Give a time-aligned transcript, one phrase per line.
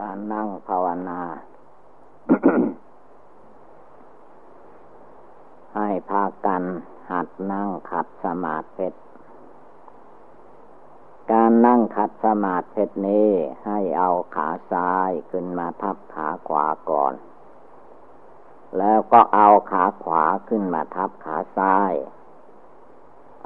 [0.00, 1.20] การนั่งภาวนา
[5.76, 6.62] ให้พากัน
[7.10, 8.88] หัดนั่งขัดสมาธิ
[11.32, 13.30] การนั่งขัดสมาธินี้
[13.66, 17.14] ให้เอาขาซ้ายขึ้นมาทับขาขวาก่อน
[18.78, 21.92] แล้วก็เอาขาขวาขึ้นมาทับขาซ้าย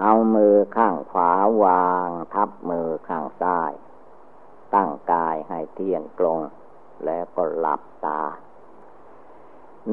[0.00, 1.32] เอามือข้างขวา
[1.64, 3.72] วางทับมือข้างซ้าย
[4.74, 6.38] ตั้งกายให้เที่ยงตรง
[7.04, 8.22] แล้วก็หลับตา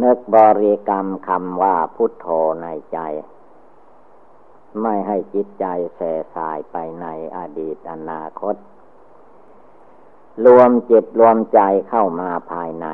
[0.01, 2.27] นึกบริกรรมคำว่าพุทโธ
[2.63, 2.99] ในใจ
[4.81, 5.65] ไม่ให้จิตใจ
[5.95, 7.07] แส่สายไปใน
[7.37, 8.55] อดีตอนาคต
[10.45, 12.87] รวมจิตรวมใจเข้ามาภายใน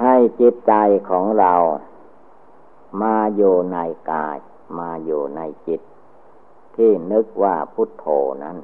[0.00, 0.74] ให้จิตใจ
[1.08, 1.54] ของเรา
[3.02, 3.78] มาอยู่ใน
[4.12, 4.38] กาย
[4.78, 5.80] มาอยู่ในจิต
[6.76, 8.06] ที่นึกว่าพุทโธ
[8.44, 8.56] นั้น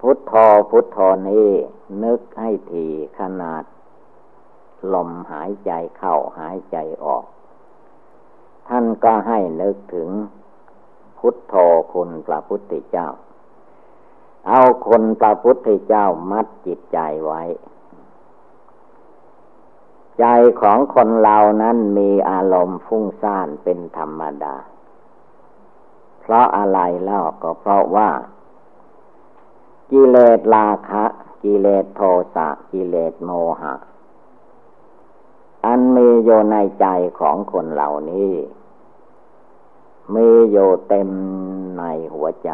[0.00, 0.32] พุทโธ
[0.70, 1.50] พุทโธนี้
[2.04, 2.86] นึกให้ที
[3.18, 3.64] ขนาด
[4.94, 7.24] ลมหายใจเข้าหายใจออก
[8.68, 10.08] ท่านก็ให้นึกถึง
[11.18, 11.54] พุทโธ
[11.92, 13.08] คุณพระพุทธเจ้า
[14.48, 17.42] เอาคนพระพุทธเจ้ามัดจิตใจไว้
[20.20, 20.26] ใจ
[20.60, 24.56] ของคนเรานั้นมีอารมณ์ฟุ้งซ่านเป็นธรรมดา
[26.20, 28.08] เพราะอะไรเล่าก็เพราะว่า
[29.92, 31.04] กิเลสราคะ
[31.42, 32.00] กิเลสโท
[32.34, 33.74] สะ กิเลสโมหะ
[35.64, 36.86] อันมีอยู่ในใจ
[37.20, 38.32] ของคนเหล่านี้
[40.14, 41.10] มีอยู่เต็ม
[41.78, 41.82] ใน
[42.14, 42.50] หัวใจ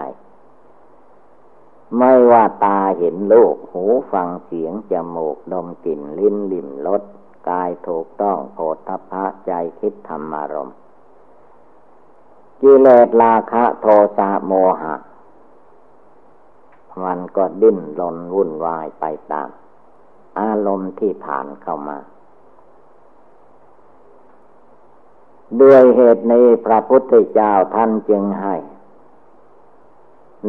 [1.99, 7.03] ไม่ว่าตาเห็นโลก หูฟังเสียง จมูกดมกลิ่น ลิ้นลิ่มรส
[7.49, 10.71] กายถูกต้องโผฏฐพะใจคิดธรรมารม
[12.63, 13.87] กิเลสราคะโท
[14.19, 14.53] สะโม
[14.83, 14.95] หะ
[17.05, 19.49] มันก็ดิ้นรนวุ่นวายไปตาม
[20.41, 21.99] อารมณ์ที่ผ่านเข้ามา
[25.61, 28.55] ด้วยเหตุนี้พระพุทธเจ้าท่านจึงให้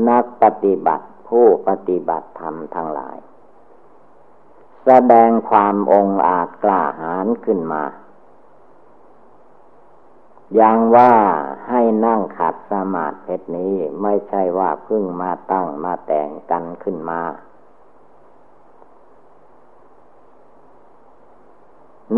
[0.09, 3.18] นักปฏิบัติผู้ปฏิบัติธรรมทั้งหลาย
[4.85, 7.84] แสดงความองอาจกล้าหาญขึ้นมา
[10.59, 11.14] ย่างว่า
[11.69, 17.22] ให้นั่งขัดสมาธินี้ไม่ใช่ว่าเพิ่งมาตั้งมาแต่งกันขึ้นมา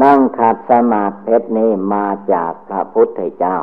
[0.03, 3.57] นั่งขัดสมาธินี้มาจากพระพุทธเจ้า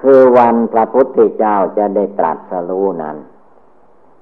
[0.00, 3.16] คือวันพระพุทธเจ้าจะได้ตรัสรู้นั้น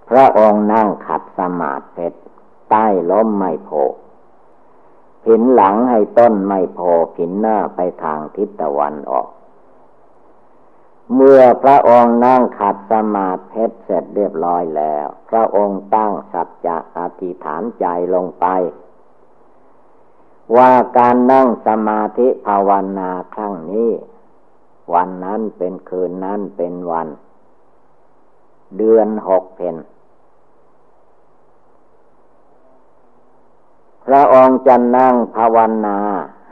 [0.08, 2.06] พระองค์นั่งขัดสมาธิ
[2.70, 3.70] ใต้ล้มไม่โพ
[5.24, 9.28] ผินหลังให้ต้นไม่พอผินหน้าไปทางทิศตะวันออก
[11.14, 18.46] เมื่อพระองค์นั่งขัดสมาธิเสร็จเรียบร้อยแล้ว พระองค์ตั้งสัจจะอธิษฐานใจลงไป
[20.56, 23.90] ว่าการนั่งสมาธิภาวนาครั้งนี้
[24.94, 27.08] วันนั้นเป็นคืนนั้นเป็นวัน
[28.76, 29.76] เดือนหกเพน
[34.06, 35.56] พระองค์จะนั่งภาว
[35.86, 35.98] นา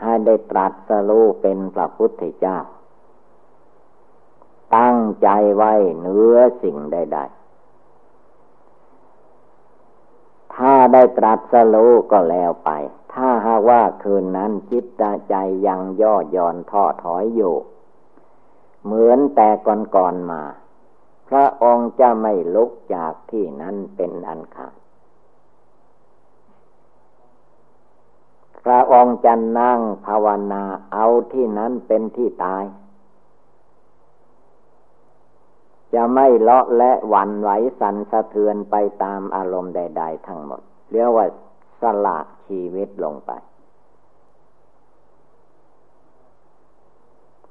[0.00, 2.58] ให้ได้ตรัสรู้เป็นพระพุทธเจ้า
[4.76, 7.42] ตั้งใจไว้เหนือสิ่งใดๆ
[10.54, 12.70] ถ้าได้ตรัสรู้ก็แล้วไป
[13.12, 14.84] ถ้าหากว่าคืนนั้นจิต
[15.28, 15.34] ใจ
[15.66, 17.54] ยังย่อหย่อนท้อถอยอยู่
[18.84, 19.48] เหมือนแต่
[19.96, 20.42] ก่อนๆมา
[21.28, 24.74] พระองค์จะไม่ลุกจากที่นั้นเป็นอันขาด
[28.64, 30.62] พระองค์จะนั่งภาวนา
[30.92, 32.64] เอาที่นั้นเป็นที่ตาย
[35.94, 37.50] จะไม่เลาะและหวั่นไหว
[37.80, 41.26] สั่นสะเทือนไปตามอารมณ์ใด ๆ ทั้งหมด เรียกว่า
[41.80, 43.32] สละชีวิตลงไป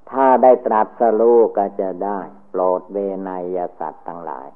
[0.09, 2.97] ถ้าได้ตรัสรู้ก็จะได้ โปรดเว
[3.27, 4.47] นยสัตว์ทั้งหลาย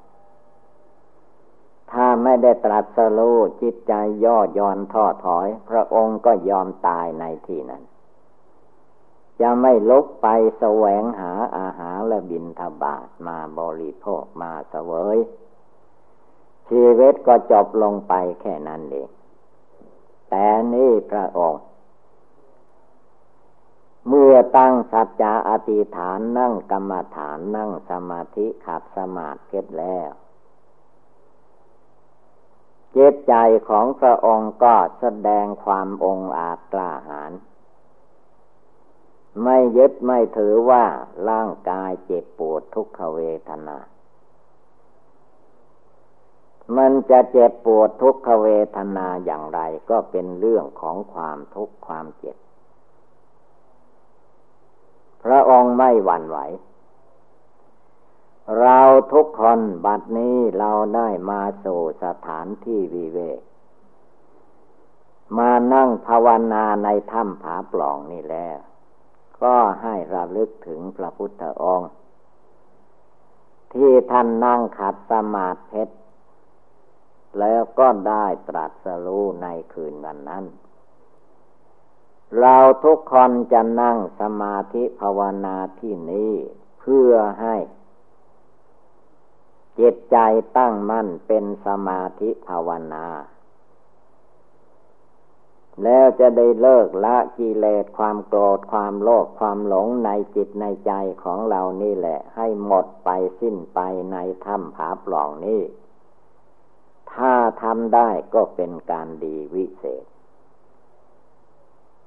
[1.92, 3.94] ถ้าไม่ได้ตรัสรู้จิตใจ
[4.26, 7.84] ย่อยอนท้อถอย พระองค์ก็ยอมตายในที่นั้น
[9.42, 10.28] จะไม่ลุกไป
[10.60, 15.18] แสวงหาอาหารและบินทบาทมาบริโภคมาเสวย
[16.70, 19.10] ชีวิตก็จบลงไปแค่นั้นเอง
[20.30, 21.64] แต่นี่พระองค์
[24.08, 30.12] เมื่อตั้งสัจจะอธิษฐานนั่งกรรมฐานนั่งสมาธิขัดสมาธิแล้ว
[32.96, 33.36] จิตใจ
[33.70, 37.32] ของพระองค์ก็แสดงความองอาจกล้าหาญ
[39.44, 40.86] ไม่ยึดไม่ถือว่า
[41.30, 43.20] ร่างกายเจ็บปวดทุกขเว
[43.50, 43.78] ทนา
[46.78, 49.60] มันจะเจ็บปวดทุกขเวทนาอย่างไร
[49.90, 52.38] ก็เป็นเรื่องของความทุกข์ความเจ็บ
[55.24, 56.38] พระองค์ไม่หวั่นไหว
[58.60, 58.80] เรา
[59.14, 63.42] ทุกคนบัดนี้เราได้มาสู่สถานที่วิเวก
[65.38, 68.58] มานั่งภาวนาในถ้ำผาปล่องนี่แล้ว
[69.44, 71.92] ก็ให้ระลึกถึงพระพุทธองค์
[73.74, 75.84] ที่ท่านนั่งขัดสมาธิ
[77.40, 80.46] แล้วก็ได้ตรัสรู้ในคืนวันนั้น
[82.40, 86.34] เราทุกคนจะนั่งสมาธิภาวนาที่นี้
[86.80, 87.56] เพื่อให้
[90.16, 90.20] ใจ
[90.58, 93.08] ตั้งมั่นเป็นสมาธิภาวนา
[95.84, 100.92] แล้วจะได้เลิกละกิเลสความโกรธความโลภความหลงในจิตในใจ
[101.24, 103.10] ของเรานี่แหละ ให้หมดไป
[103.40, 103.80] สิ้นไป
[104.12, 105.62] ในถ้ำผาปล่องนี้
[107.14, 107.34] ถ้า
[107.64, 110.06] ทำได้ก็เป็นการดีวิเศษ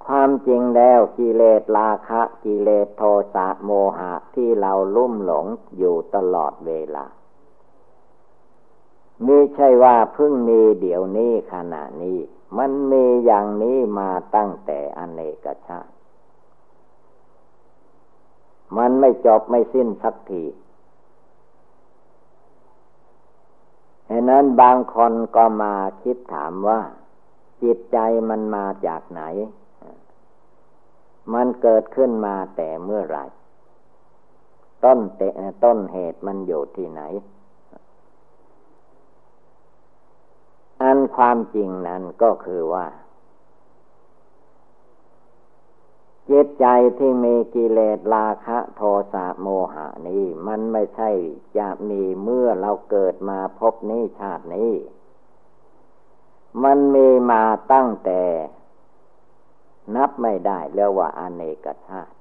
[0.07, 3.03] ความจริงแล้วกิเลสราคะกิเลสโท
[3.35, 5.47] สะโมหะที่เราลุ่มหลง
[5.79, 7.07] อยู่ตลอดเวลา
[9.27, 12.19] ม่ใช่ว่าเพิ่งมีเดี๋ยวนี้ขณะนี้
[12.59, 15.93] มันมีอย่างนี้มาตั้งแต่อเนกชาติ
[18.77, 20.45] มันไม่จบไม่สิ้นสักที
[24.11, 26.81] ฉะนั้นบางคนก็มาคิดถามว่า
[27.63, 27.99] จิตใจ
[28.29, 29.23] มันมาจากไหน
[31.35, 33.25] มันเกิดขึ้นมาแต่เมื่อไหร่
[34.85, 35.23] ต้นเต
[35.65, 37.03] ต้นเหตุมันอยู่ที่ไหน
[40.89, 42.87] อันความจริงนั้นก็คือว่า
[46.31, 46.67] จิตใจ
[46.99, 48.83] ที่มีกิเลสราคะโท
[49.13, 51.11] สะโมหะนี้ มันไม่ใช่
[51.59, 54.73] จะมีเมื่อเราเกิดมาพบนี้ชาตินี้
[56.65, 57.43] มันมีมา
[57.73, 58.23] ตั้งแต่
[59.97, 62.15] นับไม่ได้เรียกว่าอเนกชาติ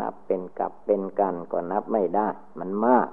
[0.00, 3.08] นับเป็นกับเป็นกันก็นับไม่ได้ มันมาก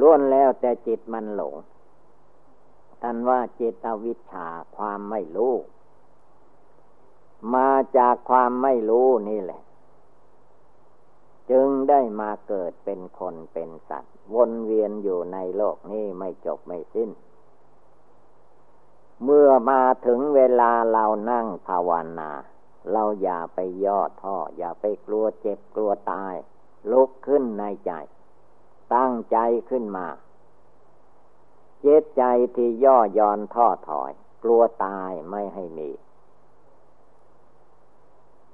[0.00, 1.54] ล้วนแล้วแต่จิตมันหลง
[3.02, 4.46] ท่านว่าจิตวิชชา
[4.76, 5.54] ความไม่รู้
[7.54, 9.62] มาจากความไม่รู้นี่แหละ
[11.50, 17.10] จึงได้มาเกิดเป็นคนเป็นสัตว์ วนเวียนอยู่ในโลกนี้ไม่จบไม่สิ้น
[19.24, 22.30] เมื่อมาถึงเวลาเรานั่งภาวนา
[22.92, 26.34] เราอย่าไปย่อท่อ อย่าไปกลัวเจ็บกลัวตาย
[26.90, 27.92] ลุกขึ้นในใจ
[28.94, 29.38] ตั้งใจ
[29.70, 30.06] ขึ้นมา
[31.80, 32.22] เจตใจ
[32.54, 34.12] ที่ย่อยอนท่อถอย
[34.44, 35.90] กลัวตายไม่ให้มี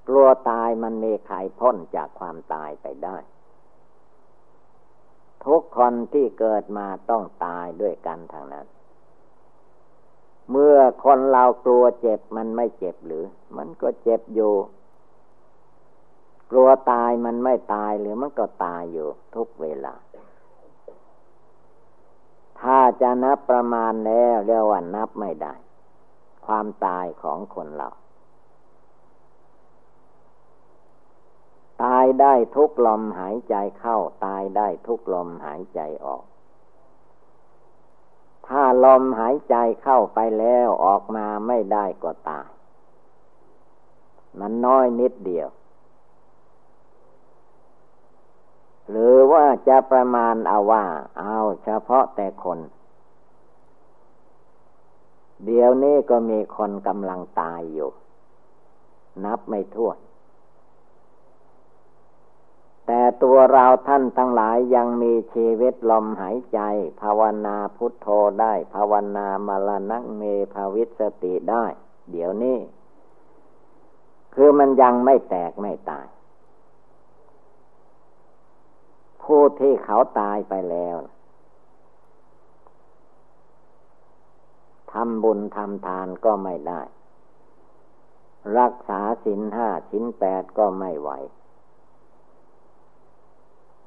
[0.09, 3.17] กลัวตายมันมีใครพ้นจากความตายไปได้
[5.47, 8.67] ทุกคนที่เกิดมาต้องตายด้วยกันทางนั้น
[10.51, 13.25] เมื่อคนเรากลัวเจ็บมันไม่เจ็บหรือ
[13.57, 14.55] มันก็เจ็บอยู่
[16.51, 19.95] กลัวตายมันไม่ตายหรือมันก็ตายอยู่ทุกเวลา
[22.65, 25.55] ถ้าจะนับประมาณแล้วเรียกว่านับไม่ได้
[26.47, 27.89] ความตายของคนเรา
[31.83, 36.25] ตายได้ทุกลมหายใจเข้า ตายได้ทุกลมหายใจออก
[38.49, 42.49] ถ้าลมหายใจเข้าไปแล้วออกมาไม่ได้ก็ตาย
[44.41, 45.49] มันน้อยนิดเดียว
[48.91, 50.85] หรือว่าจะประมาณเอาว่า
[51.19, 52.59] เอาเฉพาะแต่คน
[55.45, 57.91] เดี๋ยวนี้ก็มีคนกำลังตายอยู่
[59.25, 59.99] นับไม่ถ้วน
[62.87, 66.61] แต่ตัวเราท่านทั้งหลายยังมีชีวิตลมหายใจ
[67.01, 68.07] ภาวนาพุทโธ
[68.41, 70.23] ได้ ภาวนามรณะเม
[70.55, 71.65] ภาวิสติได้
[72.11, 72.59] เดี๋ยวนี้
[74.35, 76.07] คือมันยังไม่แตกไม่ตาย
[79.25, 80.97] ผู้ที่เขาตายไปแล้ว
[84.93, 86.81] ทำบุญทำทานก็ไม่ได้
[88.59, 91.11] รักษาสินห้าสินแปดก็ไม่ไหว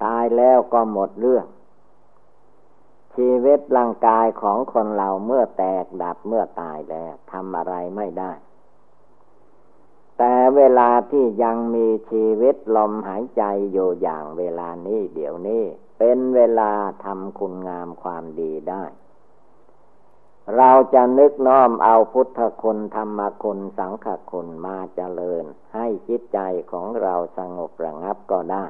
[0.04, 1.46] ตายแล้วก็หมดเรื่อง
[3.16, 8.32] ชีวิตร่างกายของคนเราเมื่อแตกดับเมื่อตายแล้วทำอะไรไม่ได้
[10.18, 15.64] แต่เวลาที่ยังมีชีวิตลมหายใจอยู่อย่างเวลานี้เดี๋ยวนี้
[16.00, 16.72] เป็นเวลา
[17.04, 18.84] ทำคุณงามความดีได้
[20.56, 25.44] เราจะนึกน้อมเอาพุทธคุณธรรมคุณสังฆคุณมาเจริญ
[25.74, 26.40] ให้จิตใจ
[26.72, 28.66] ของเราสงบระงับก็ได้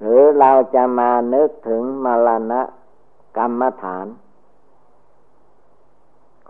[0.00, 2.62] หรือเราจะมานึกถึงมรณะ
[3.38, 4.06] กรรมฐาน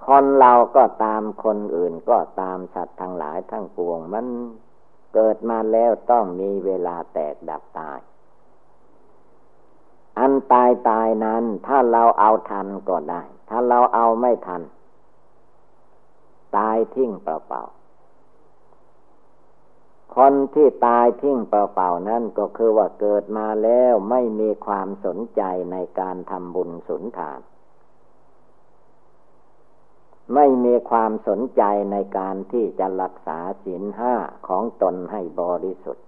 [0.07, 4.27] คนเราก็ตามคนอื่นก็ตามสัตว์ทั้งหลายทั้งปวงมัน
[5.15, 7.99] เกิดมาแล้วต้องมีเวลาแตกดับตาย
[10.19, 14.63] อันตายตายนั้น ถ้าเราเอาทันก็ได้ ถ้าเราเอาไม่ทัน
[16.57, 17.77] ตายทิ้งเปล่าๆ
[20.17, 27.41] คนที่ตายทิ้งเปล่าๆนั่นก็คือว่าเกิดมาแล้วไม่มีความสนใจในการทำบุญสุนทาน
[30.35, 34.15] ไม่มีความสนใจในการที่จะรักษาศีลห้า
[34.49, 36.07] ของตนให้บริสุทธิ์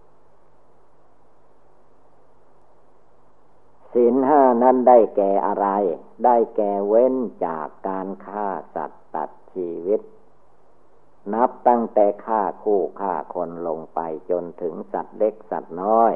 [3.93, 5.69] ศีลห้านั้นได้แก่อะไร
[6.25, 7.15] ได้แก่เว้น
[7.47, 10.01] จากการฆ่าสัตว์ตัดชีวิต
[11.35, 16.13] นับตั้งแต่ฆ่าคู่ฆ่าคนลงไปจนถึงสัตว์เล็กสัตว์น้อย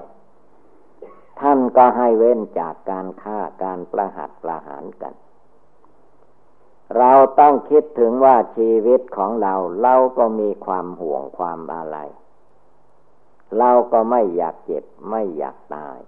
[1.40, 5.14] ท่านก็ให้เว้นจากการฆ่าการประหัตประหารกัน
[6.98, 11.98] เราต้องคิดถึงว่าชีวิตของเราเราก็มีความห่วงความอะไร
[13.58, 15.98] เราก็ไม่อยากเจ็บไม่อยากตาย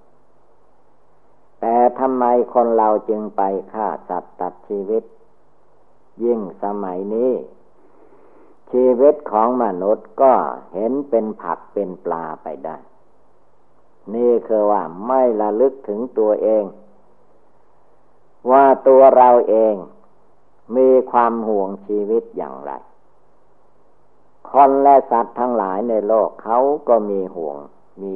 [1.61, 2.25] แต่ทำไม
[2.55, 5.05] คนเราจึงไปฆ่าสัตว์ตัดชีวิต
[6.25, 7.33] ยิ่งสมัยนี้
[8.71, 10.33] ชีวิตของมนุษย์ก็
[10.75, 12.76] เห็นเป็นผักเป็นปลาไปได้
[14.14, 16.64] นี่คือว่าไม่ละลึกถึงตัวเอง
[18.50, 19.75] ว่าตัวเราเอง
[20.76, 22.73] มีความห่วงชีวิตอย่างไร
[24.50, 27.56] คนและสัตว์ทั้งหลายในโลกเขาก็มีห่วง
[28.02, 28.14] มี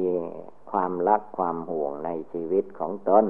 [0.71, 3.25] ความรักความห่วงในชีวิตของตน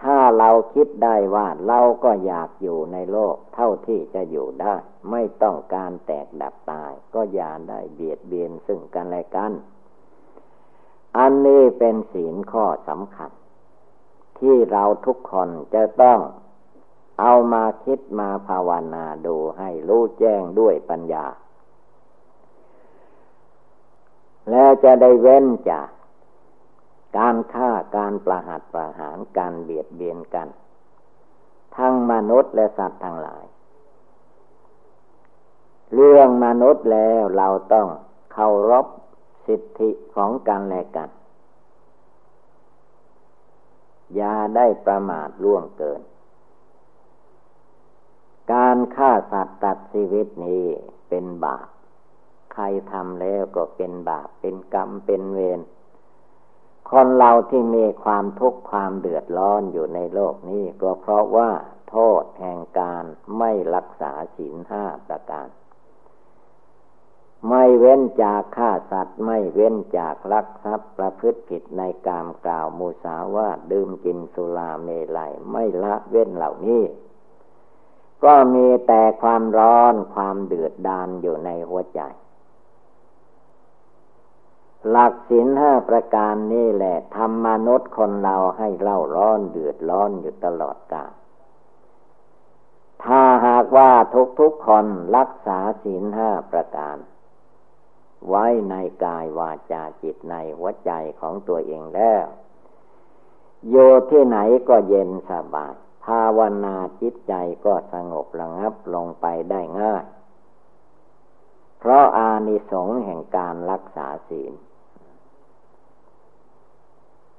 [0.00, 4.74] ถ้าเราคิดได้ว่าเราก็อยากอยู่ในโลกเท่าที่จะอยู่ได้
[5.10, 9.52] ไม่ต้องการแตกดับตาย ก็อย่าได้เบียดเบียนซึ่งกันและกัน
[11.18, 13.30] อันนี้เป็นศีลข้อสำคัญ
[14.38, 16.18] ที่เราทุกคนจะต้อง
[17.22, 21.26] เอามาคิดมาภาวนาดูให้รู้แจ้งด้วยปัญญา
[24.50, 25.88] แล้วจะได้เว้นจาก
[27.18, 30.48] การฆ่าการประหัตประหารการเบียดเบียนกัน
[31.76, 33.44] ทั้งมนุษย์และสัตว์ทั้งหลาย
[35.94, 37.88] เรื่องมนุษย์แล้วเราต้อง
[38.32, 38.86] เคารพ
[39.46, 41.10] สิทธิของกันและกัน
[44.14, 46.02] อย่าได้ประมาทล่วงเกิน
[48.50, 50.64] การฆ่าสัตว์ตัดชีวิตนี้
[51.08, 51.68] เป็นบาป
[52.52, 55.60] ใครทำแล้วก็เป็นบาป เป็นกรรม เป็นเวร
[56.90, 61.50] คนเราที่มีความทุกข์ความเดือดร้อนอยู่ในโลกนี้ก็เพราะว่า
[61.90, 63.04] โทษแห่งการ
[63.38, 65.48] ไม่รักษาศีลห้าประการ
[67.48, 76.82] ไม่เว้นจากฆ่าสัตว์ ไม่เว้นจากลักทรัพย์ประพฤติผิดในกามกล่าวมุสาวาดื่มกินสุราเมลัย ไม่ละเว้นเหล่านี้
[78.24, 82.00] ก็มีแต่ความร้อนความเดือดดานอยู่ในหัวใจ
[84.90, 91.12] หลักศีลห้าประการนี่แหละทำมนุษย์คนเราให้เล่าร้อนเดือดร้อนอยู่ตลอดกาล
[93.04, 93.92] ถ้าหากว่า
[94.40, 94.86] ทุกๆคน
[95.16, 96.96] รักษาศีลห้าประการ
[98.28, 98.74] ไว้ใน
[99.04, 102.24] กายวาจาจิตในหัวใจของตัวเองแล้ว
[103.70, 103.76] โย
[104.10, 104.38] ที่ไหน
[104.68, 110.04] ก็เย็นสบาย ภาวนาจิตใจก็สงบระงับลงไปได้ง่าย
[111.78, 114.52] เพราะอานิสงส์แห่งการรักษาศีล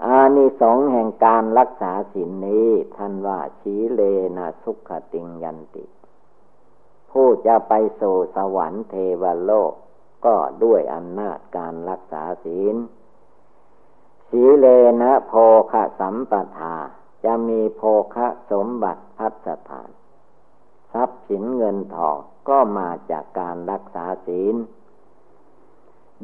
[0.05, 4.01] อานิสงส์แห่งการรักษาศีลนี้ท่านว่าชีเล
[4.37, 5.85] นะสุขติงยันติ
[7.11, 9.73] ผู้จะไปสู่สวรรค์เทวโลก
[10.25, 12.75] ก็ด้วยอำนาจการรักษาศีล
[14.29, 14.65] สีเล
[15.01, 15.33] นะโพ
[15.71, 16.75] คสัมปทา
[17.23, 17.81] จะมีโภ
[18.15, 19.89] คะสมบัติพัสถาน
[20.91, 22.17] ทรัพย์สินเงินทอง
[22.49, 24.55] ก็มาจากการรักษาศีล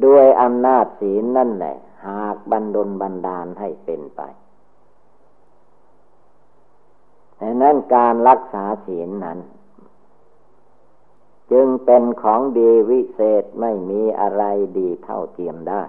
[0.06, 1.78] ด้วยอำนาจศีลนั่นแหละ
[2.08, 4.22] หากบันดลบันดาลให้เป็นไป
[7.40, 9.40] ดังนั้นการรักษาศีลนั้น
[11.52, 14.44] จึงเป็นของดีวิเศษไม่มีอะไร
[14.78, 15.82] ดีเท่าเทียมได้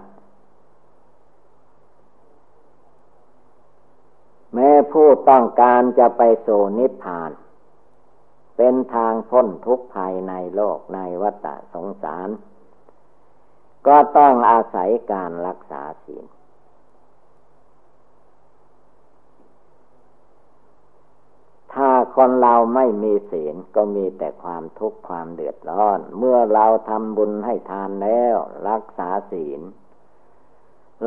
[4.54, 7.30] แม้ ผู้ต้องการจะไปสู่นิพพาน
[8.56, 12.28] เป็นทางพ้นทุกข์ภายในโลกในวัฏสงสาร
[13.86, 16.24] ก็ต้องอาศัยการรักษาศีล
[21.74, 28.36] ถ้าคนเราไม่มีศีลก็มีแต่ความทุกข์ความเดือดร้อน เมื่อเราทำบุญให้ทานแล้ว
[28.68, 29.60] รักษาศีล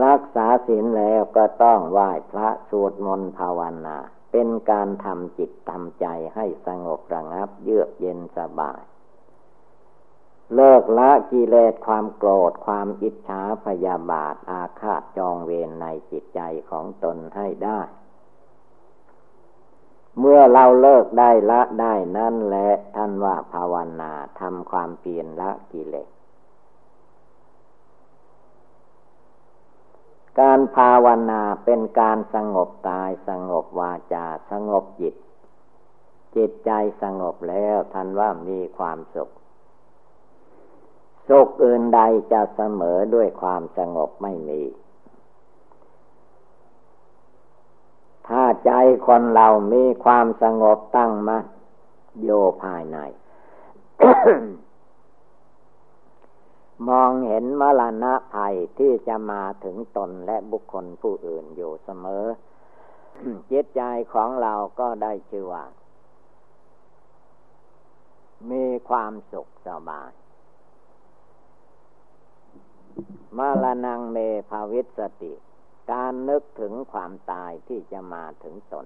[0.02, 3.98] รักษาศีลแล้วก็ต้องไหว้พระสวดมนต์ภาวนา
[4.32, 8.82] เป็นการทำจิตทำใจให้สงบระงับเยือกเย็นสบาย
[10.56, 17.80] เลิกละกิเลสความโกรธความอิจฉาพยาบาทอาฆาตจองเวรในจิตใจของตนให้ได้
[20.20, 26.10] เมื่อเราเลิกได้ละได้นั่นแหละท่านว่าภาวนาทำความเปลี่ยนละกิเลส
[30.40, 35.16] การภาวนาเป็นการสงบกาย สงบวาจา สงบจิต
[36.36, 36.72] จิตใจ
[37.02, 39.30] สงบแล้วท่านว่ามีความสุข
[41.30, 44.62] สุขอื่นใดจะเสมอด้วยความสงบไม่มี
[48.28, 48.72] ถ้าใจ
[49.08, 51.46] คนเรามีความสงบตั้งมั่น
[52.24, 52.30] โย
[52.64, 52.98] ภายใน
[56.90, 62.26] มองเห็นมรณะภัยที่จะมาถึงตนและบุคคลผู้อื่นอยู่เสมอ
[63.52, 63.82] จิตใจ
[64.14, 65.66] ของเราก็ได้ชื่อว่า
[68.52, 70.12] มีความสุขสบาย
[73.38, 74.18] มรณงเม
[74.50, 75.34] ภาวิสติ
[75.92, 78.86] การนึกถึงความตายที่จะมาถึงตน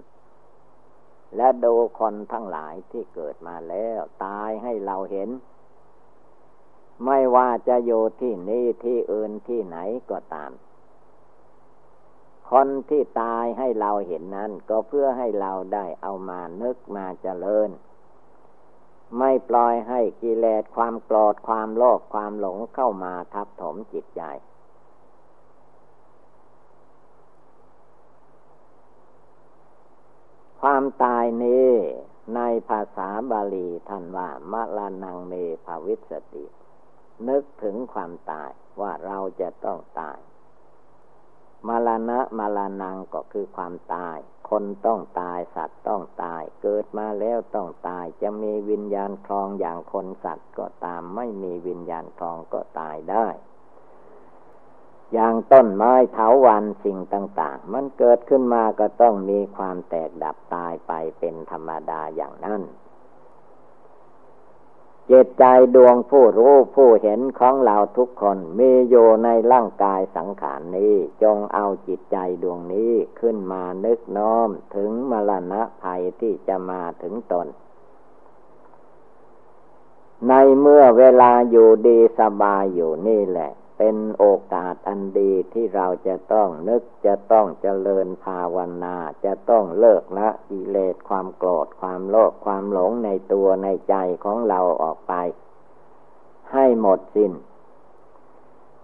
[1.36, 5.28] และดูคนทั้งหลายที่เกิดมาแล้ว ตายให้เราเห็น
[7.04, 9.76] ไม่ว่าจะอยู่ที่นี่ที่อื่นที่ไหน
[10.10, 10.52] ก็ตาม
[12.50, 17.70] คนที่ตายให้เราเห็นนั้น ก็เพื่อให้เราได้เอามานึกมาเจริญ
[19.18, 24.22] ไม่ปล่อยให้กิเลสความโกรธความโลภความหลงเข้ามาทับถมจิตใจ
[30.60, 31.70] ความตายนี้
[32.36, 35.32] ในภาษาบาลีท่านว่ามะลานังเม
[35.64, 36.44] ภาวิสติ
[37.28, 40.18] นึกถึงความตายว่าเราจะต้องตาย
[41.66, 44.18] มาลานะมาลานังก็คือความตาย
[44.50, 53.26] คนต้องตายสัตว์ต้องตาย เกิดมาแล้วต้องตาย จะมีวิญญาณคลองอย่างคนสัตว์ก็ตาม ไม่มีวิญญาณคลองก็ตายได้
[55.12, 62.62] อย่างต้นไม้เถาวันสิ่งต่าง ๆ มันเกิดขึ้นมาก็ต้องมีความแตกดับตายไปเป็นธรรมดาอย่างนั้น
[65.12, 65.44] จิตใจ
[65.74, 77.46] ดวงผู้รู้ผู้เห็นของเราทุกคนมีอยู่ในร่างกายสังขารนี้ จงเอาจิตใจดวงนี้ขึ้นมานึกน้อมถึงมรณะภัยที่จะมาถึงตน
[80.28, 95.14] ในเมื่อเวลาอยู่ดีสบายอยู่นี่แหละ เป็นโอกาสอันดีที่เราจะต้องนึกจะต้องเจริญภาวนา จะต้องเลิกละกิเลสความโกรธความโลภความหลงในตัวในใจของเราออกไป
[96.52, 97.32] ให้หมดสิน้น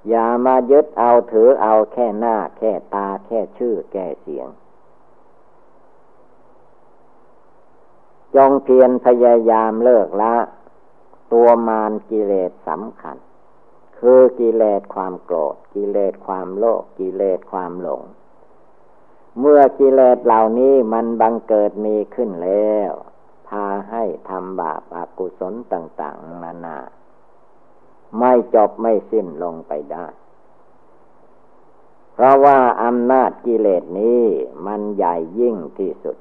[0.09, 4.49] อย่ามายึดเอาถือเอาแค่หน้า แค่ตาแค่ชื่อแก่เสียง
[8.37, 10.35] จงเพียรพยายามเลิกละ
[11.33, 13.17] ตัวมารกิเลสสำคัญ
[13.99, 18.03] คือกิเลสความโกรธกิเลสความโลภกิเลสความหลง
[19.39, 22.93] เมื่อกิเลสเหล่านี้มันบังเกิดมีขึ้นแล้ว
[23.49, 26.79] พาให้ทำบาปอากุศลต่าง ๆ นานา
[28.19, 30.07] ไม่จบไม่สิ้นลงไปได้
[32.13, 34.23] เพราะว่าอำนาจกิเลสนี้
[34.67, 36.17] มันใหญ่ยิ่งที่สุด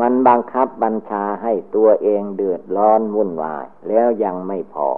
[0.00, 4.88] มันบังคับบัญชาให้ตัวเองเดือดร้อนวุ่นวาย แล้วยังไม่พอ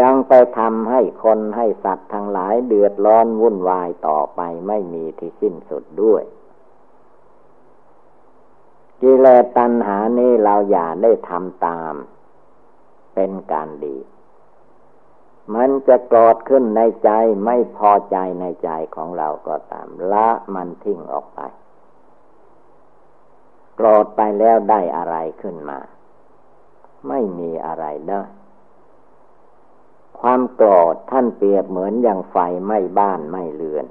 [0.00, 6.22] ยังไปทำให้คนให้สัตว์ทั้งหลายเดือดร้อนวุ่นวายต่อไปไม่มีที่สิ้นสุดด้วย
[9.02, 11.94] กิเลสตัณหานี้เราอย่าได้ทำตาม
[13.14, 13.96] เป็นการดี
[15.54, 17.10] มันจะกรอดขึ้นในใจ
[17.44, 21.40] ไม่พอใจในใจของเราก็ตาม ละมันทิ้งออกไป
[23.76, 25.78] โกรธไปแล้วได้อะไรขึ้นมา
[27.08, 28.22] ไม่มีอะไรได้
[30.20, 33.86] ความโกรธท่านเปรียบเหมือนอย่างไฟไหม้บ้านไหม้เรือน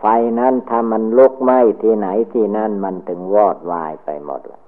[0.00, 0.04] ไฟ
[0.38, 4.62] นั้นถ้ามันลุกไหม้ที่ไหนที่นั่นมันถึงวอดวายไปหมดเลย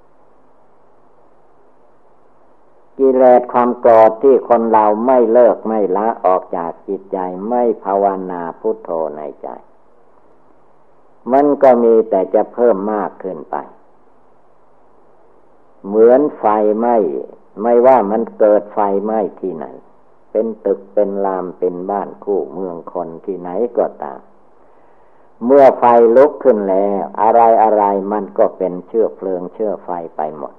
[2.99, 9.49] กิเลสความโกรธที่คนเราไม่เลิกไม่ละออกจากจิตใจไม่ภาวนาพุทโธในใจ
[11.33, 13.57] มันก็มีแต่จะเพิ่มมากขึ้นไป
[15.87, 16.45] เหมือนไฟ
[16.79, 16.97] ไหม้
[17.63, 19.67] ไม่ว่ามันเกิดไฟไหม้ที่ไหน
[20.31, 24.21] เป็นตึกเป็นลามเป็นบ้านคู่เมืองคนที่ไหนก็ตาม
[25.45, 25.85] เมื่อไฟ
[26.17, 30.55] ลุกขึ้นแล้ว อะไรอะไรมันก็เป็นเชื้อเพลิงเชื้อไฟไปหมด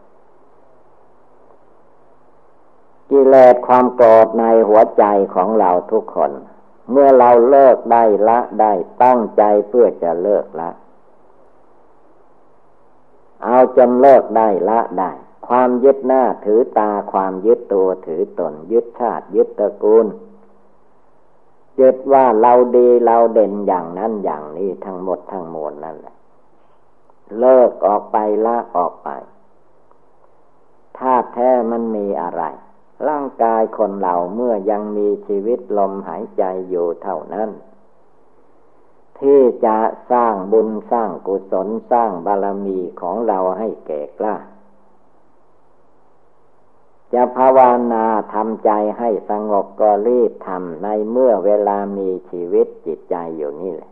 [3.10, 5.03] กิเลสความโกรธในหัวใจ
[5.36, 6.31] ของเราทุกคน
[6.91, 10.71] เมื่อเราเลิกได้ละได้ตั้งใจเพื่อจะเลิกละ
[13.43, 15.12] เอาจนเลิกได้ละได้
[15.47, 20.08] ความยึดหน้าถือตาความยึดตัวถือตน ยึดชาติยึดตระกูล
[21.79, 26.15] ยึดว่าเราดีเราเด่นอย่างนั้นอย่างนี้ทั้งหมดทั้งมวลนั่นแหละ
[27.39, 29.10] เลิกออกไปละออกไป
[30.97, 32.43] ธาตุแท้มันมีอะไร
[33.08, 37.49] ร่างกายคนเราเมื่อยังมีชีวิตลมหายใจอยู่เท่านั้น
[39.19, 39.77] ที่จะ
[40.12, 44.36] สร้างบุญสร้างกุศลสร้างบารมีของเราให้แก่กล้า
[47.15, 47.60] จะภาว
[47.93, 53.91] นาทำใจให้สงบก็รีบทำในเมื่อเวลามีชีวิตจิตใจอยู่นี่แหละ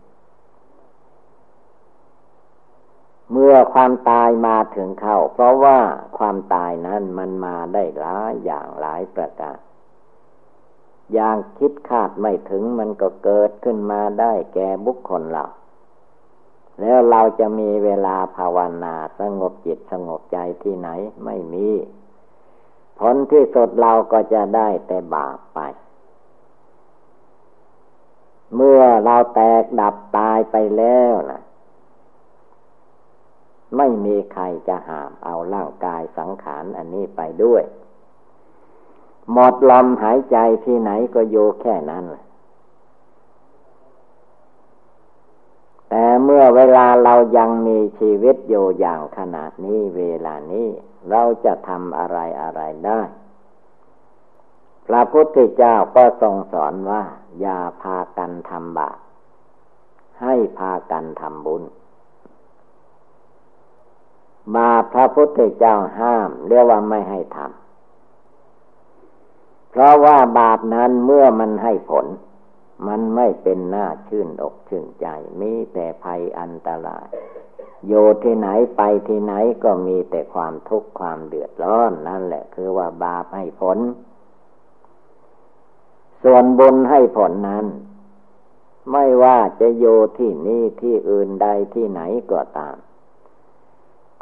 [3.31, 5.79] เมื่อความตายมาถึงเข้า เพราะว่า
[6.17, 9.57] ความตายนั้นมันมาได้หลายอย่างหลายประการ
[11.13, 15.45] อย่างคิดคาดไม่ถึงมันก็เกิดขึ้นมาได้แก่บุคคลเรา
[16.79, 20.89] แล้วเราจะมีเวลาภาวนาสงบจิตสงบใจที่ไหน
[21.25, 21.67] ไม่มี
[22.99, 25.59] ผลที่สุดเราก็จะได้แต่บาปไป
[28.55, 31.41] เมื่อเราแตกดับตายไปแล้วนะ
[33.77, 37.63] ไม่มีใครจะหามเอาร่างกายสังขารอันนี้ไปด้วย
[39.31, 42.03] หมดลมหายใจที่ไหนก็อยู่แค่นั้น
[45.89, 50.69] แต่เมื่อเวลาเรายังมีชีวิตอยู่อย่างขนาดนี้เวลานี้
[51.09, 53.01] เราจะทำอะไรอะไรได้
[54.87, 57.03] พระพุทธเจ้าก็ทรงสอนว่า
[57.39, 58.97] อย่าพากันทำบาป
[60.21, 61.63] ให้พากันทำบุญ
[64.55, 67.49] มาพระพุทธเจ้าห้าม เรียกว่าไม่ให้ทำ
[69.69, 72.05] เพราะว่าบาปนั้นเมื่อมันให้ผล
[72.87, 75.07] มันไม่เป็นหน้าชื่นอกชื่นใจ
[75.41, 77.07] มีแต่ภัยอันตราย
[77.87, 77.93] โย
[78.23, 83.77] ที่ไหนไปที่ไหนก็มีแต่ความทุกข์ความเดือดร้อนนั่นแหละ คือว่าบาปให้ผล
[86.23, 87.65] ส่วนบุญให้ผลนั้น
[88.91, 89.85] ไม่ว่าจะโย
[90.17, 92.77] ที่นี่ที่อื่นใดที่ไหนก็ตาม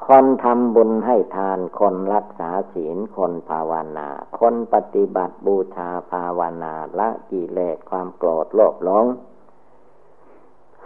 [0.05, 9.05] คนทำบุญให้ทานคนรักษาศีลคนภาวนา คนปฏิบัติบูชาภาวนาละกิเลสความโกรธโลภหลง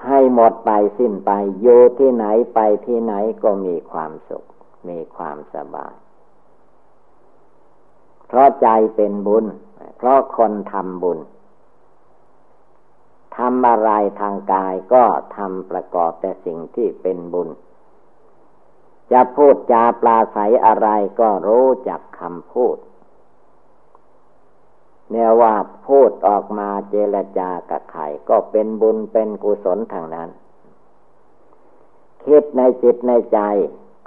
[0.07, 3.13] ให้หมดไปสิ้นไปอยู่ที่ไหนไปที่ไหน
[3.43, 4.45] ก็มีความสุข
[4.89, 5.93] มีความสบาย
[8.27, 9.45] เพราะใจเป็นบุญ
[9.97, 11.19] เพราะคนทำบุญ
[13.37, 15.03] ทำอะไรทางกายก็
[15.35, 17.49] ทำประกอบแต่สิ่งที่เป็นบุญ
[19.11, 20.87] จะพูดจาปลาใสอะไร
[21.19, 22.77] ก็รู้จักคำพูด
[25.11, 25.53] เนี่ยว่า
[25.87, 30.29] พูดออกมาเจรจากับใครก็เป็นบุญเป็นกุศลทางนั้น
[32.25, 33.39] คิดในจิตในใจ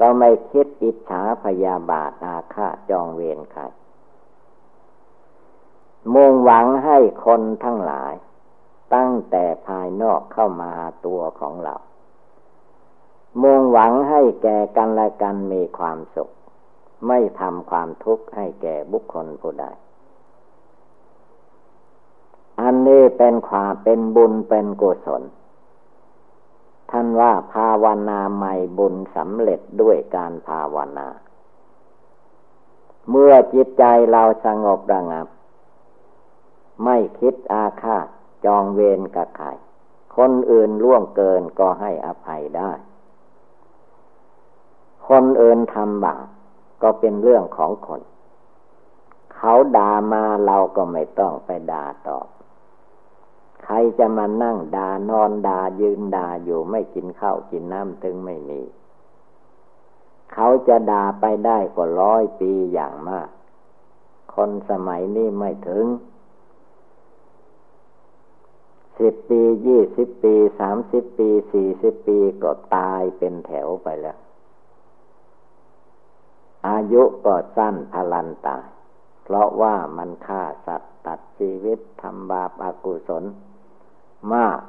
[0.01, 3.63] ก็ไม่คิดอิจฉาพยาบาทอาฆาตจองเวรใคร
[6.15, 8.13] มุ่งหวังให้คนทั้งหลาย
[8.95, 10.73] ตั้งแต่ภายนอกเข้ามา
[11.07, 11.77] ตัวของเรา
[13.43, 16.31] มุ่งหวังให้แก่กันและกันมีความสุข
[17.07, 19.67] ไม่ทำความทุกข์ให้แก่บุคคลผู้ใด
[22.61, 25.23] อันนี้เป็นความเป็นบุญเป็นกุศล
[26.91, 31.09] ท่านว่าภาวนาใหม่บุญสำเร็จด้วยการภาวนา
[33.11, 35.27] เมื่อจิตใจเราสงบระงับ
[36.85, 38.07] ไม่คิดอาฆาต
[38.45, 39.49] จองเวรกับใคร
[40.17, 42.71] คนอื่นล่วงเกินก็ให้อภัยได้
[45.09, 46.27] คนอื่นทำบาป
[46.83, 48.01] ก็เป็นเรื่องของคน
[49.35, 52.27] เขาด่ามาเราก็ไม่ต้องไปด่าตอบ
[53.71, 58.61] ใครจะมานั่งด่านอนด่ายืนด่าอยู่ไม่กินข้าวกินน้ำถึงไม่มี
[60.33, 63.29] เขาจะด่าไปได้กว่าร้อยปีอย่างมาก
[64.35, 65.85] คนสมัยนี้ไม่ถึง
[68.99, 74.19] สิบปียี่สิบปีสามสิบปีสี่สิบปีก็ตายเป็นแถวไปแล้ว
[76.69, 78.65] อายุก็สั้นพลันตาย
[79.25, 83.25] เพราะว่ามันฆ่าสัตว์ตัดชีวิตทำบาปอากุศล
[84.35, 84.61] มาก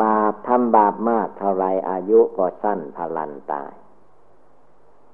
[0.00, 3.72] บาปทำบาปมากเท่าไรอายุก็สั้นพลันตาย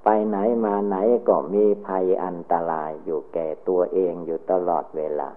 [0.05, 0.97] ไปไหนมาไหน
[1.29, 5.31] ก็มีภัยอันตรายอยู่แก่ตัวเองอยู่ตลอดเวลา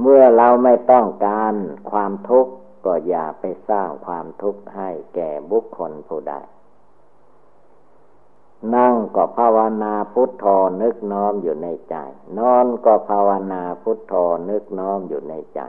[0.00, 1.54] เมื่อเราไม่ต้องการ
[1.90, 2.52] ความทุกข์
[2.86, 6.34] ก็อย่าไปสร้างความทุกข์ให้แก่บุคคลผู้ใด
[8.74, 10.44] นั่งก็ภาวนาพุทโธ
[10.82, 11.96] นึกน้อมอยู่ในใจ
[12.38, 14.14] นอนก็ภาวนาพุทโธ
[14.50, 15.60] นึกน้อมอยู่ในใจ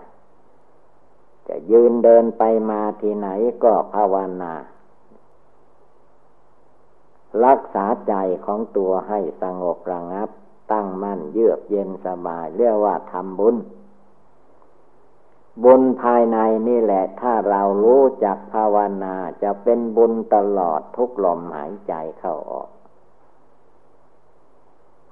[1.47, 3.27] จะยืนเดินไปมาที่ไหน
[3.63, 4.53] ก็ภาวนา
[7.45, 8.13] รักษาใจ
[8.45, 10.29] ของตัวให้สงบระงับ
[10.71, 13.55] ตั้งมั่นเยือกเย็นสบาย เรียกว่าทำบุญ
[15.63, 22.69] บุญภายในนี่แหละ ถ้าเรารู้จักภาวนาจะเป็นบุญตลอดทุกลมหายใจเข้าออก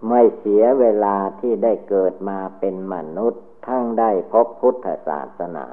[0.08, 5.68] ไม่เสียเวลาที่ได้เกิดมาเป็นมนุษย์ทั้งได้พบพุทธศาสนา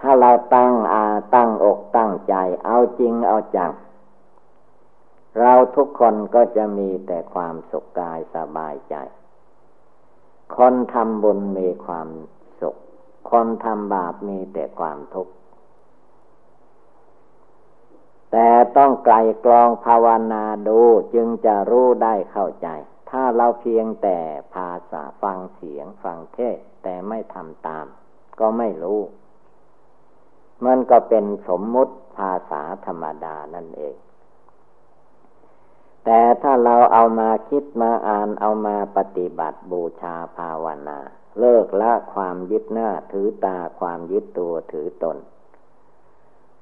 [0.00, 3.72] ถ้าเราตั้งอาตั้งอกตั้งใจเอาจริงเอาจัง
[5.40, 8.94] เราทุกคนก็จะมีแต่ความสุขกายสบายใจ
[10.56, 12.08] คนทำบุญมีความ
[12.60, 12.76] สุข
[13.30, 15.32] คนทำบาปมีแต่ความทุกข์
[18.32, 20.80] แต่ต้องไกลกลองภาวนาดู
[21.14, 22.68] จึงจะรู้ได้เข้าใจ
[23.10, 24.18] ถ้าเราเพียงแต่
[24.54, 27.86] ภาษาฟังเสียงฟังเทศแต่ไม่ทำตาม
[28.40, 29.00] ก็ไม่รู้
[30.64, 33.96] มันก็เป็นสมมุติภาษาธรรมดานั่นเอง
[36.04, 40.98] แต่ถ้าเราเอามาคิดมาอ่านเอามาปฏิบัติบูชาภาวนา
[41.38, 45.16] เลิกละความยึดหน้าถือตาความยึดตัวถือตน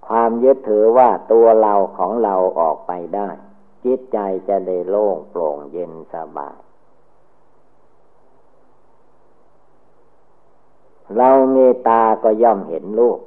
[0.08, 3.28] ความยึดถือว่าตัวเราของเราออกไปได้
[3.84, 6.58] จิตใจจะได้โล่งโปร่งเย็นสบาย
[11.16, 13.20] เรามีตาก็ย่อมเห็นรูป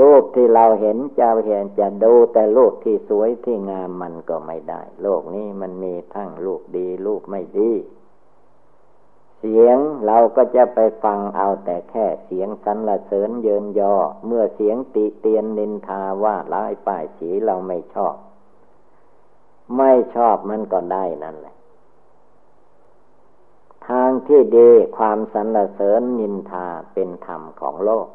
[0.00, 7.70] รูปที่เราเห็นจะเห็นจะดูแต่รูปที่สวยที่งามมันก็ไม่ได้ โลกนี้มันมีทั้งรูปดีรูปไม่ดี
[9.46, 13.94] เสียงเราก็จะไปฟังเอาแต่แค่เสียงสรรเสริญเยินยอ
[14.26, 18.16] เมื่อเสียงติเตียนนินทาว่าร้ายป้ายสีเราไม่ชอบ
[19.76, 21.54] ไม่ชอบมันก็ได้นั่นแหละ
[23.88, 28.08] ทางที่ดีความสรรเสริญนินทาเป็นธรรมของโลก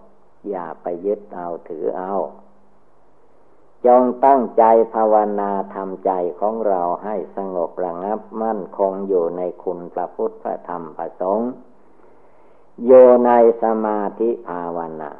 [0.49, 2.13] อย่าไปยึดเอาถือเอา
[3.85, 4.63] จงตั้งใจ
[4.93, 11.51] ภาวนาทำใจของเราให้สงบระงับมั่นคงอยู่ในคุณพระพุทธพระธรรมพระสงฆ์
[12.85, 12.91] โย
[13.25, 13.31] ใน
[13.63, 15.11] สมาธิภาวนา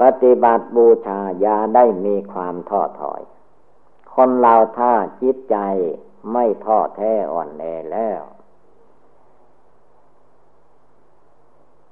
[0.00, 3.22] ปฏิบัติบูชาอย่าได้มีความท้อถอย
[4.14, 5.56] คนเราถ้าจิตใจ
[6.32, 8.22] ไม่ท้อแท้อ่อนแอแล้ว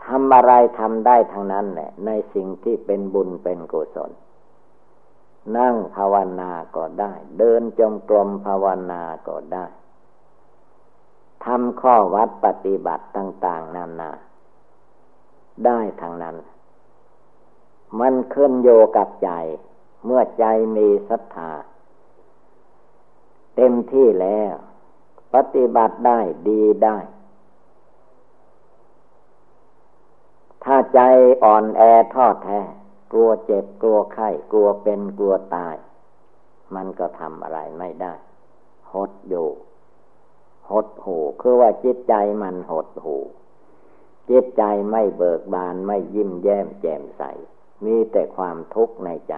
[0.05, 4.11] ทำอะไรทำได้ทั้งนั้นแหละในสิ่งที่เป็นบุญเป็นกุศล
[5.57, 9.67] นั่งภาวนาก็ได้ เดินจงกรมภาวนาก็ได้
[11.45, 14.11] ทำข้อวัดปฏิบัติต่าง ๆ นานา
[15.67, 16.37] ได้ทางนั้น
[18.01, 19.31] มันขึ้นโยกับใจ
[20.05, 20.45] เมื่อใจ
[20.77, 21.53] มีศรัทธา
[23.57, 24.55] เต็มที่แล้ว
[25.35, 26.99] ปฏิบัติได้ดีได้
[30.65, 31.01] ถ้าใจ
[31.45, 31.83] อ่อนแอ
[32.15, 32.61] ทอดแท้
[33.13, 35.77] กลัวเจ็บกลัวไข้กลัวเป็นกลัวตาย
[36.75, 38.15] มันก็ทำอะไรไม่ได้
[38.93, 39.49] หดอยู่
[40.71, 43.17] หดหูคือว่าจิตใจมันหดหู
[44.31, 47.23] จิตใจไม่เบิกบานไม่ยิ้มแย้มแจ่มใส
[47.85, 49.35] มีแต่ความทุกข์ในใจ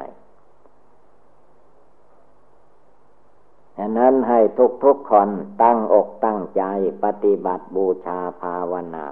[3.77, 4.41] ฉะนั้นให้
[4.85, 5.29] ทุกๆคน
[5.63, 6.63] ตั้งอกตั้งใจ
[7.05, 9.07] ปฏิบัติบูชาภาวนา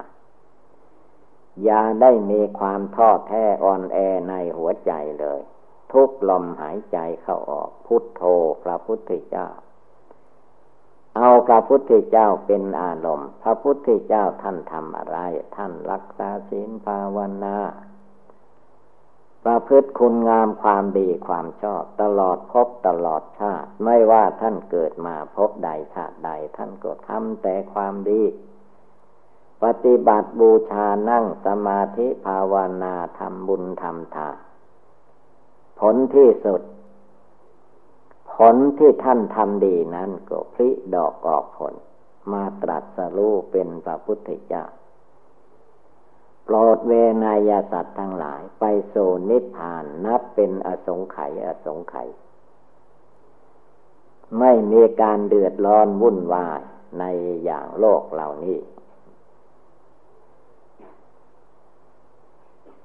[1.65, 5.41] อย่าได้มีความท้อแท้อ่อนแอในหัวใจเลย
[5.93, 8.23] ทุกลมหายใจเข้าออก พุทโธ
[8.63, 9.49] พระพุทธเจ้า
[11.17, 15.19] เอาพระพุทธเจ้าเป็นอารมณ์ พระพุทธเจ้าท่านทำอะไร
[15.57, 17.59] ท่านรักษาศีลภาวนา
[19.45, 28.23] ประพฤติคุณงามความดีความชอบ ตลอดพบตลอดชาติ ไม่ว่าท่านเกิดมาพบใดชาติใด ท่านก็ทำแต่ความดี
[29.63, 34.37] ปฏิบัติบูชานั่งสมาธิภาวนาทำบุญทำทาน
[35.81, 36.63] ผลที่สุด
[38.33, 41.75] ผลที่ท่านทำดีนั้นก็พลิดอกออกผล
[42.33, 44.65] มาตรัสรู้เป็นพระพุทธเจ้า
[46.45, 46.93] โปรดเว
[47.25, 48.95] นยสัตว์ทั้งหลายไปโซ
[49.31, 52.09] นิพพานนับเป็นอสงไขยอสงไขย
[54.39, 56.61] ไม่มีการเดือดร้อนวุ่นวาย
[56.99, 57.05] ใน
[57.45, 58.59] อย่างโลกเหล่านี้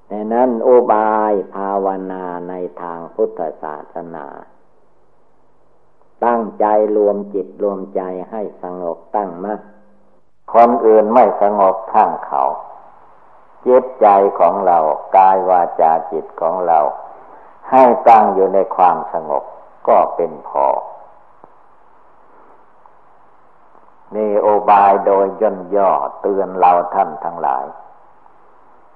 [0.07, 4.27] แต่นั้นโอบายภาวนาในทางพุทธศาสนา
[6.25, 6.65] ตั้งใจ
[6.95, 9.59] รวมจิตรวมใจให้สงบตั้งมั่น
[10.53, 12.43] คนอื่นไม่สงบทั้งเขา
[13.65, 14.07] จิตใจ
[14.39, 14.77] ของเรา
[15.15, 16.79] กายวาจาจิตของเรา
[17.71, 19.43] ให้ตั้งอยู่ในความสงบ
[19.87, 20.67] ก็เป็นพอ
[24.15, 25.91] นี่โอบายโดยย่นย่อ
[26.21, 27.65] เตือนเราท่านทั้งหลาย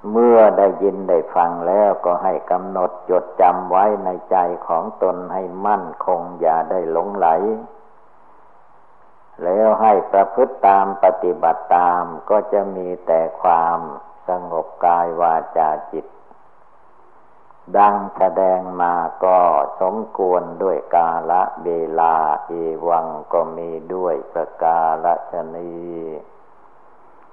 [0.10, 4.38] เมื่อได้ยินได้ฟังแล้วก็ให้กำหนดจดจำไว้ในใจ
[4.68, 7.28] ของตนให้มั่นคงอย่าได้หลงไหล
[9.44, 13.80] แล้วให้ประพฤติตามปฏิบัติตามก็จะมีแต่ความ
[14.28, 16.06] สงบกายวาจาจิต
[17.78, 18.94] ดังแสดงมา
[19.26, 19.40] ก็
[19.82, 22.16] สมควรด้วยกาละเวลา
[22.48, 22.52] เอ
[22.88, 25.72] วังก็มีด้วยประกาศชนี